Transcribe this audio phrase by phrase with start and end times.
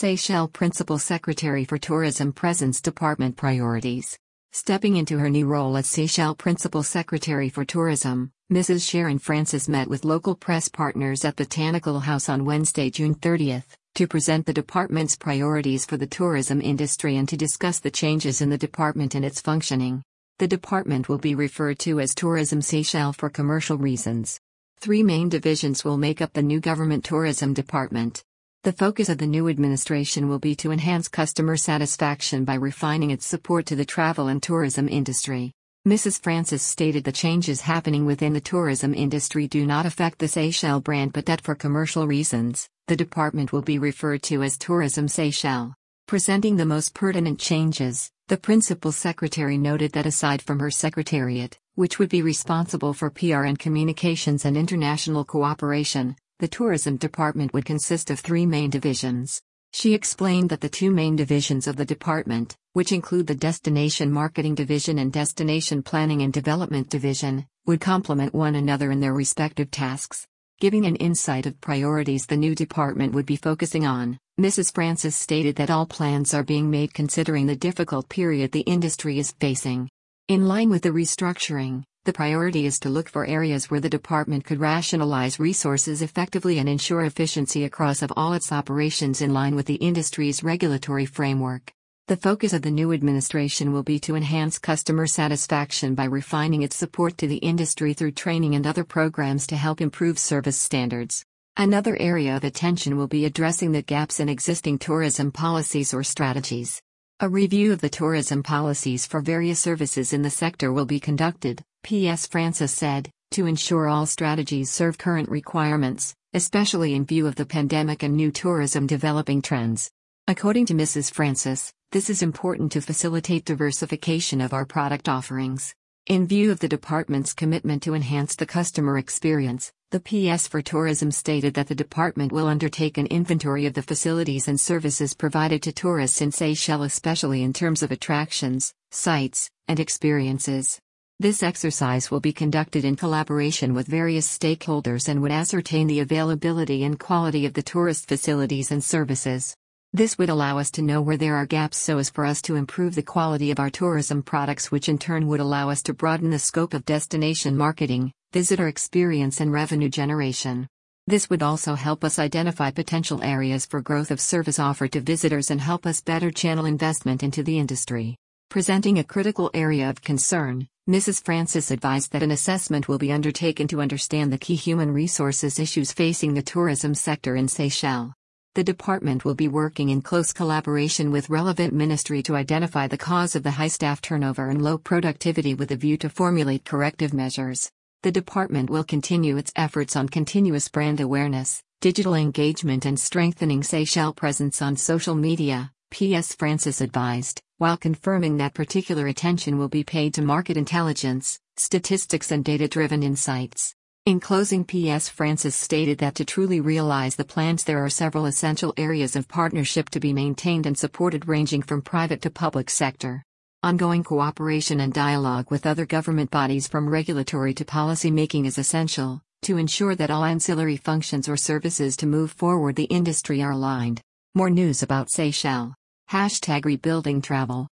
[0.00, 4.18] Seychelles Principal Secretary for Tourism presents department priorities.
[4.50, 8.88] Stepping into her new role as Seychelles Principal Secretary for Tourism, Mrs.
[8.88, 13.62] Sharon Francis met with local press partners at Botanical House on Wednesday, June 30,
[13.96, 18.48] to present the department's priorities for the tourism industry and to discuss the changes in
[18.48, 20.02] the department and its functioning.
[20.38, 24.40] The department will be referred to as Tourism Seychelles for commercial reasons.
[24.78, 28.24] Three main divisions will make up the new government tourism department.
[28.62, 33.24] The focus of the new administration will be to enhance customer satisfaction by refining its
[33.24, 35.54] support to the travel and tourism industry.
[35.88, 36.20] Mrs.
[36.22, 41.14] Francis stated the changes happening within the tourism industry do not affect the Seychelles brand
[41.14, 45.72] but that for commercial reasons, the department will be referred to as Tourism Seychelles.
[46.06, 51.98] Presenting the most pertinent changes, the principal secretary noted that aside from her secretariat, which
[51.98, 58.10] would be responsible for PR and communications and international cooperation, the tourism department would consist
[58.10, 59.40] of three main divisions.
[59.72, 64.54] She explained that the two main divisions of the department, which include the Destination Marketing
[64.54, 70.26] Division and Destination Planning and Development Division, would complement one another in their respective tasks.
[70.60, 74.74] Giving an insight of priorities the new department would be focusing on, Mrs.
[74.74, 79.34] Francis stated that all plans are being made considering the difficult period the industry is
[79.40, 79.88] facing.
[80.28, 84.46] In line with the restructuring, the priority is to look for areas where the department
[84.46, 89.66] could rationalize resources effectively and ensure efficiency across of all its operations in line with
[89.66, 91.72] the industry's regulatory framework.
[92.08, 96.74] The focus of the new administration will be to enhance customer satisfaction by refining its
[96.74, 101.26] support to the industry through training and other programs to help improve service standards.
[101.58, 106.80] Another area of attention will be addressing the gaps in existing tourism policies or strategies.
[107.22, 111.62] A review of the tourism policies for various services in the sector will be conducted,
[111.82, 112.26] P.S.
[112.26, 118.02] Francis said, to ensure all strategies serve current requirements, especially in view of the pandemic
[118.02, 119.90] and new tourism developing trends.
[120.28, 121.12] According to Mrs.
[121.12, 125.74] Francis, this is important to facilitate diversification of our product offerings.
[126.06, 131.10] In view of the department's commitment to enhance the customer experience, the PS for Tourism
[131.10, 135.72] stated that the department will undertake an inventory of the facilities and services provided to
[135.72, 140.80] tourists in Seychelles, especially in terms of attractions, sites, and experiences.
[141.20, 146.82] This exercise will be conducted in collaboration with various stakeholders and would ascertain the availability
[146.82, 149.54] and quality of the tourist facilities and services.
[149.92, 152.54] This would allow us to know where there are gaps so as for us to
[152.54, 156.30] improve the quality of our tourism products, which in turn would allow us to broaden
[156.30, 160.68] the scope of destination marketing, visitor experience, and revenue generation.
[161.08, 165.50] This would also help us identify potential areas for growth of service offered to visitors
[165.50, 168.16] and help us better channel investment into the industry.
[168.48, 171.20] Presenting a critical area of concern, Mrs.
[171.24, 175.92] Francis advised that an assessment will be undertaken to understand the key human resources issues
[175.92, 178.12] facing the tourism sector in Seychelles.
[178.56, 183.36] The department will be working in close collaboration with relevant ministry to identify the cause
[183.36, 187.70] of the high staff turnover and low productivity with a view to formulate corrective measures.
[188.02, 194.16] The department will continue its efforts on continuous brand awareness, digital engagement and strengthening Seychelles
[194.16, 196.34] presence on social media, P.S.
[196.34, 202.44] Francis advised, while confirming that particular attention will be paid to market intelligence, statistics and
[202.44, 203.76] data-driven insights.
[204.10, 208.74] In closing PS Francis stated that to truly realize the plans there are several essential
[208.76, 213.22] areas of partnership to be maintained and supported ranging from private to public sector.
[213.62, 219.22] Ongoing cooperation and dialogue with other government bodies from regulatory to policy making is essential,
[219.42, 224.00] to ensure that all ancillary functions or services to move forward the industry are aligned.
[224.34, 225.72] More news about Seychelles.
[226.10, 227.68] Hashtag rebuilding travel.